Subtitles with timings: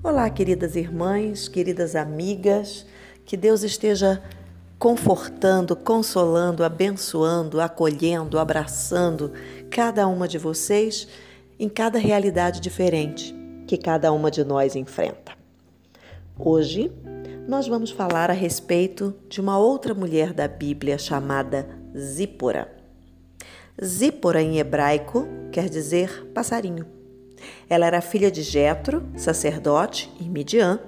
[0.00, 2.86] Olá, queridas irmãs, queridas amigas,
[3.24, 4.22] que Deus esteja
[4.78, 9.32] confortando, consolando, abençoando, acolhendo, abraçando
[9.68, 11.08] cada uma de vocês
[11.58, 13.34] em cada realidade diferente
[13.66, 15.32] que cada uma de nós enfrenta.
[16.38, 16.92] Hoje
[17.48, 21.68] nós vamos falar a respeito de uma outra mulher da Bíblia chamada
[21.98, 22.72] Zípora.
[23.84, 26.97] Zípora em hebraico quer dizer passarinho.
[27.68, 30.80] Ela era filha de Jetro, sacerdote em Midian.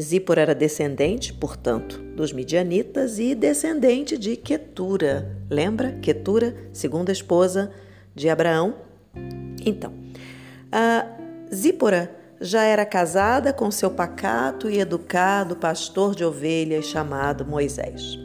[0.00, 5.36] Zípora era descendente, portanto, dos midianitas e descendente de Quetura.
[5.50, 5.92] Lembra?
[6.00, 7.70] Quetura, segunda esposa
[8.14, 8.76] de Abraão.
[9.66, 9.92] Então,
[11.52, 18.18] Zípora já era casada com seu pacato e educado pastor de ovelhas chamado Moisés.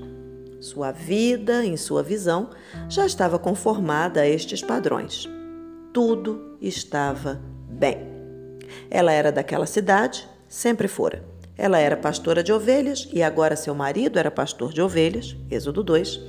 [0.61, 2.51] Sua vida, em sua visão,
[2.87, 5.27] já estava conformada a estes padrões.
[5.91, 7.41] Tudo estava
[7.75, 7.97] bem.
[8.89, 11.23] Ela era daquela cidade, sempre fora.
[11.57, 16.19] Ela era pastora de ovelhas e agora seu marido era pastor de ovelhas, Êxodo 2.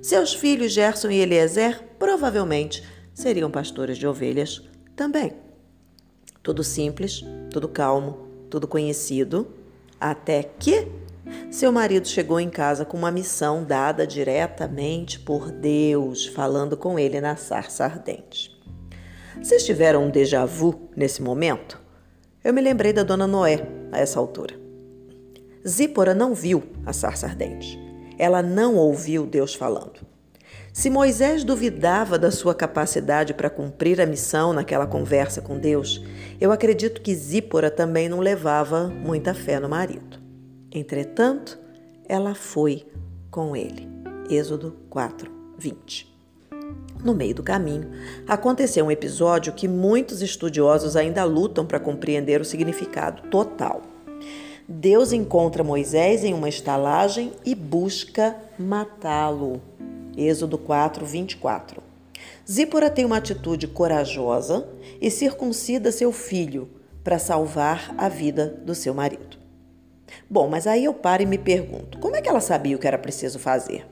[0.00, 2.82] Seus filhos Gerson e Eliezer provavelmente
[3.14, 4.62] seriam pastores de ovelhas
[4.96, 5.32] também.
[6.42, 9.46] Tudo simples, tudo calmo, tudo conhecido,
[10.00, 10.88] até que
[11.50, 17.20] seu marido chegou em casa com uma missão dada diretamente por Deus, falando com ele
[17.20, 18.50] na sarça ardente.
[19.42, 21.80] Vocês tiveram um déjà vu nesse momento?
[22.44, 24.54] Eu me lembrei da dona Noé a essa altura.
[25.66, 27.76] Zípora não viu a sarça ardente.
[28.16, 30.06] Ela não ouviu Deus falando.
[30.72, 36.00] Se Moisés duvidava da sua capacidade para cumprir a missão naquela conversa com Deus,
[36.40, 40.22] eu acredito que Zípora também não levava muita fé no marido.
[40.70, 41.58] Entretanto,
[42.08, 42.86] ela foi
[43.28, 43.88] com ele.
[44.30, 46.11] Êxodo 4, 20.
[47.04, 47.90] No meio do caminho,
[48.28, 53.82] aconteceu um episódio que muitos estudiosos ainda lutam para compreender o significado total.
[54.68, 59.60] Deus encontra Moisés em uma estalagem e busca matá-lo.
[60.16, 61.82] Êxodo 4, 24.
[62.50, 64.68] Zípora tem uma atitude corajosa
[65.00, 66.68] e circuncida seu filho
[67.02, 69.38] para salvar a vida do seu marido.
[70.30, 72.86] Bom, mas aí eu paro e me pergunto: como é que ela sabia o que
[72.86, 73.91] era preciso fazer?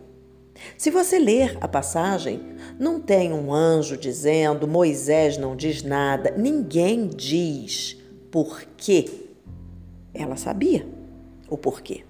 [0.76, 2.40] Se você ler a passagem,
[2.78, 7.96] não tem um anjo dizendo, Moisés não diz nada, ninguém diz
[8.30, 9.06] por quê.
[10.12, 10.86] Ela sabia
[11.48, 12.04] o porquê.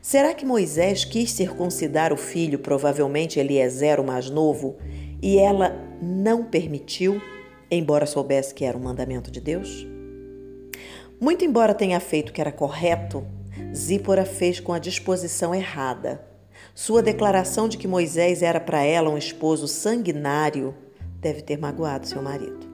[0.00, 4.76] Será que Moisés quis circuncidar o filho, provavelmente Eliezer, o mais novo,
[5.20, 7.20] e ela não permitiu,
[7.70, 9.86] embora soubesse que era um mandamento de Deus?
[11.20, 13.26] Muito embora tenha feito o que era correto,
[13.74, 16.35] Zípora fez com a disposição errada
[16.76, 20.74] sua declaração de que Moisés era para ela um esposo sanguinário
[21.18, 22.66] deve ter magoado seu marido.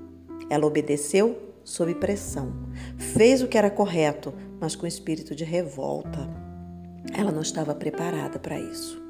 [0.50, 2.52] Ela obedeceu sob pressão,
[2.98, 6.28] fez o que era correto, mas com espírito de revolta.
[7.16, 9.00] Ela não estava preparada para isso.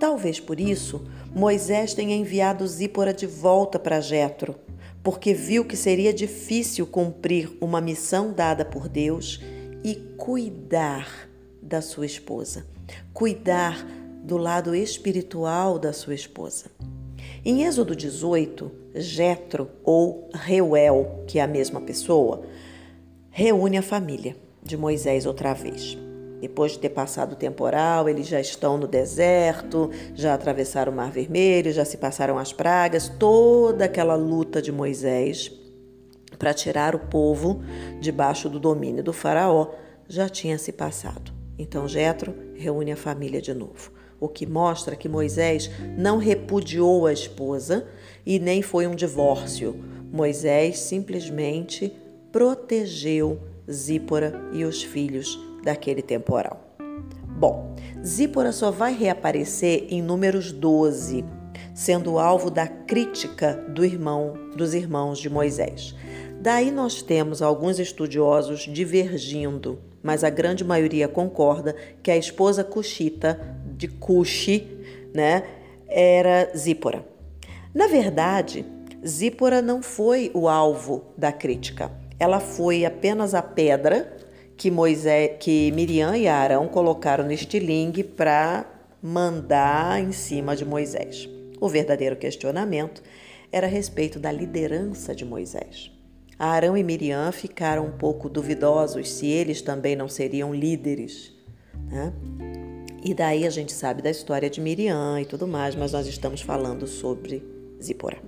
[0.00, 4.56] Talvez por isso Moisés tenha enviado Zípora de volta para Jetro,
[5.04, 9.40] porque viu que seria difícil cumprir uma missão dada por Deus
[9.84, 11.28] e cuidar
[11.62, 12.66] da sua esposa,
[13.14, 13.86] cuidar
[14.26, 16.66] do lado espiritual da sua esposa.
[17.44, 22.42] Em Êxodo 18, Jetro ou Reuel, que é a mesma pessoa,
[23.30, 25.96] reúne a família de Moisés outra vez.
[26.40, 31.12] Depois de ter passado o temporal, eles já estão no deserto, já atravessaram o Mar
[31.12, 35.52] Vermelho, já se passaram as pragas, toda aquela luta de Moisés
[36.36, 37.62] para tirar o povo
[38.00, 39.70] debaixo do domínio do faraó
[40.08, 41.32] já tinha se passado.
[41.56, 47.12] Então Jetro reúne a família de novo o que mostra que Moisés não repudiou a
[47.12, 47.86] esposa
[48.24, 49.76] e nem foi um divórcio.
[50.12, 51.92] Moisés simplesmente
[52.32, 53.40] protegeu
[53.70, 56.66] Zípora e os filhos daquele temporal.
[57.28, 61.24] Bom, Zípora só vai reaparecer em Números 12,
[61.74, 65.94] sendo alvo da crítica do irmão dos irmãos de Moisés.
[66.40, 73.40] Daí nós temos alguns estudiosos divergindo, mas a grande maioria concorda que a esposa cuxita
[73.76, 74.66] de Cuxi,
[75.14, 75.42] né,
[75.88, 77.04] era Zípora.
[77.74, 78.64] Na verdade,
[79.06, 81.90] Zípora não foi o alvo da crítica.
[82.18, 84.16] Ela foi apenas a pedra
[84.56, 88.64] que Moisés, que Miriam e Arão colocaram no estilingue para
[89.02, 91.28] mandar em cima de Moisés.
[91.60, 93.02] O verdadeiro questionamento
[93.52, 95.90] era a respeito da liderança de Moisés.
[96.38, 101.32] Arão e Miriam ficaram um pouco duvidosos se eles também não seriam líderes.
[101.88, 102.12] Né?
[103.06, 106.40] E daí a gente sabe da história de Miriam e tudo mais, mas nós estamos
[106.40, 107.40] falando sobre
[107.80, 108.18] Zípora.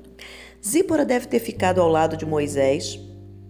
[0.65, 2.97] Zípora deve ter ficado ao lado de Moisés,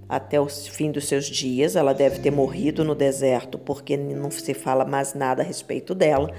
[0.09, 1.77] até o fim dos seus dias.
[1.77, 6.33] Ela deve ter morrido no deserto, porque não se fala mais nada a respeito dela.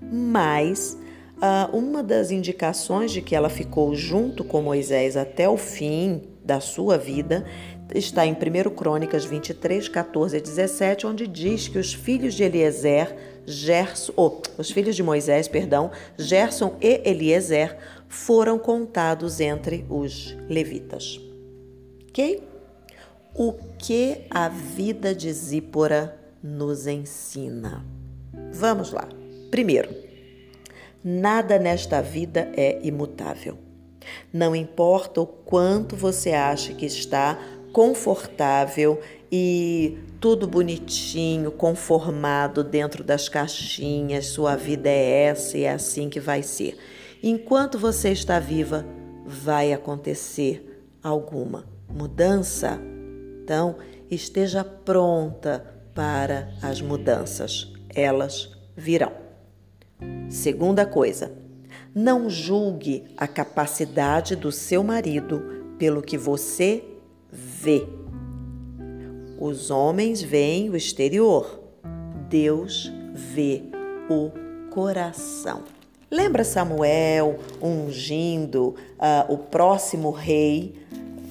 [0.00, 0.96] Mas
[1.38, 6.60] uh, uma das indicações de que ela ficou junto com Moisés até o fim da
[6.60, 7.44] sua vida
[7.94, 13.14] está em 1 Crônicas 23, 14 e 17, onde diz que os filhos de Eliezer,
[13.46, 17.76] Gerson, oh, os filhos de Moisés, perdão, Gerson e Eliezer
[18.08, 21.20] foram contados entre os levitas.
[22.08, 22.42] Ok?
[23.34, 27.84] O que a vida de Zípora nos ensina?
[28.52, 29.08] Vamos lá.
[29.50, 29.94] Primeiro,
[31.04, 33.58] nada nesta vida é imutável.
[34.32, 37.38] Não importa o quanto você acha que está
[37.76, 46.08] confortável e tudo bonitinho, conformado dentro das caixinhas, sua vida é essa e é assim
[46.08, 46.78] que vai ser.
[47.22, 48.86] Enquanto você está viva,
[49.26, 52.80] vai acontecer alguma mudança.
[53.44, 53.76] Então,
[54.10, 55.62] esteja pronta
[55.94, 59.12] para as mudanças, elas virão.
[60.30, 61.30] Segunda coisa,
[61.94, 65.42] não julgue a capacidade do seu marido
[65.78, 66.95] pelo que você
[67.60, 67.86] vê.
[69.38, 71.60] Os homens veem o exterior,
[72.28, 73.62] Deus vê
[74.10, 74.30] o
[74.70, 75.62] coração.
[76.10, 80.74] Lembra Samuel ungindo uh, o próximo rei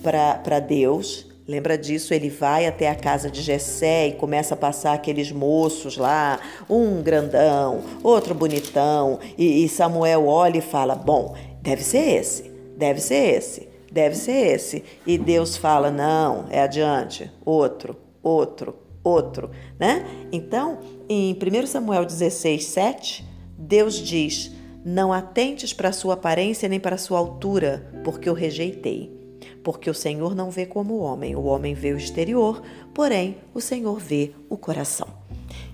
[0.01, 1.27] para Deus?
[1.47, 2.13] Lembra disso?
[2.13, 6.39] Ele vai até a casa de Jessé e começa a passar aqueles moços lá,
[6.69, 12.99] um grandão, outro bonitão, e, e Samuel olha e fala: Bom, deve ser esse, deve
[12.99, 14.83] ser esse deve ser esse.
[15.07, 19.49] E Deus fala: não, é adiante, outro, outro, outro,
[19.79, 20.05] né?
[20.33, 23.25] Então, em 1 Samuel 16, 7,
[23.57, 24.51] Deus diz:
[24.83, 29.15] Não atentes para a sua aparência nem para a sua altura, porque eu rejeitei.
[29.63, 32.61] Porque o Senhor não vê como o homem, o homem vê o exterior,
[32.93, 35.07] porém o Senhor vê o coração.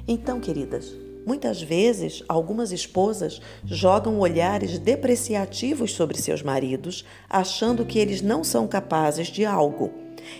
[0.08, 0.94] Então, queridas,
[1.26, 8.68] Muitas vezes, algumas esposas jogam olhares depreciativos sobre seus maridos, achando que eles não são
[8.68, 9.92] capazes de algo.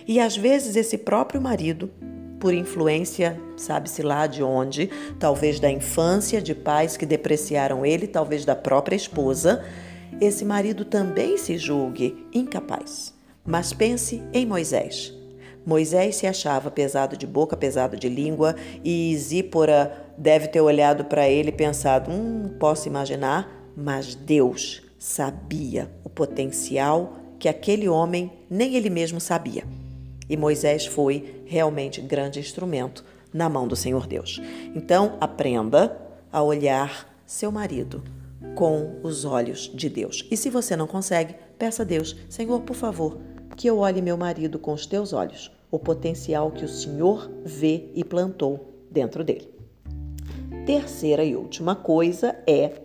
[0.06, 1.90] E às vezes, esse próprio marido,
[2.40, 8.44] por influência, sabe-se lá de onde, talvez da infância, de pais que depreciaram ele, talvez
[8.44, 9.64] da própria esposa,
[10.20, 13.14] esse marido também se julgue incapaz.
[13.44, 15.14] Mas pense em Moisés.
[15.64, 21.28] Moisés se achava pesado de boca, pesado de língua, e Zípora deve ter olhado para
[21.28, 28.76] ele e pensado: hum, posso imaginar, mas Deus sabia o potencial que aquele homem nem
[28.76, 29.64] ele mesmo sabia.
[30.28, 34.40] E Moisés foi realmente grande instrumento na mão do Senhor Deus.
[34.74, 35.96] Então, aprenda
[36.30, 38.02] a olhar seu marido
[38.54, 40.26] com os olhos de Deus.
[40.30, 43.18] E se você não consegue, peça a Deus: Senhor, por favor,
[43.56, 47.88] que eu olhe meu marido com os teus olhos, o potencial que o Senhor vê
[47.94, 49.51] e plantou dentro dele.
[50.66, 52.82] Terceira e última coisa é: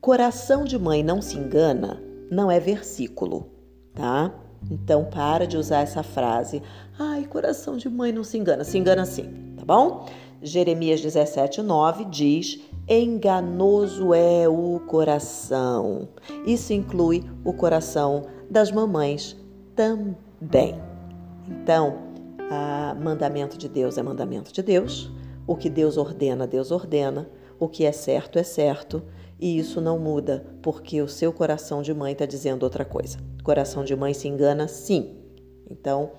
[0.00, 3.50] coração de mãe não se engana, não é versículo,
[3.94, 4.32] tá?
[4.70, 6.62] Então para de usar essa frase.
[6.98, 8.64] Ai, coração de mãe não se engana.
[8.64, 10.06] Se engana sim, tá bom?
[10.42, 16.08] Jeremias 17, 9 diz: Enganoso é o coração.
[16.46, 19.36] Isso inclui o coração das mamães
[19.76, 20.80] também.
[21.46, 21.98] Então,
[23.00, 25.10] mandamento de Deus é mandamento de Deus,
[25.48, 27.28] o que Deus ordena, Deus ordena,
[27.58, 29.02] o que é certo é certo,
[29.40, 33.18] e isso não muda porque o seu coração de mãe está dizendo outra coisa.
[33.42, 35.16] Coração de mãe se engana, sim.
[35.70, 36.12] Então,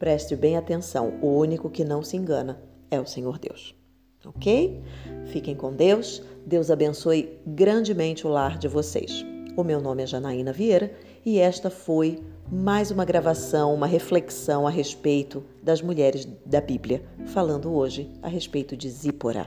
[0.00, 2.60] preste bem atenção: o único que não se engana
[2.90, 3.74] é o Senhor Deus.
[4.24, 4.82] Ok?
[5.26, 6.22] Fiquem com Deus.
[6.44, 9.24] Deus abençoe grandemente o lar de vocês.
[9.56, 10.92] O meu nome é Janaína Vieira
[11.24, 12.18] e esta foi
[12.50, 18.76] mais uma gravação, uma reflexão a respeito das mulheres da Bíblia, falando hoje a respeito
[18.76, 19.46] de Zípora.